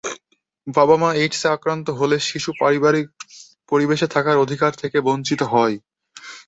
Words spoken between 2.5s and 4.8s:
পারিবারিক পরিবেশে থাকার অধিকার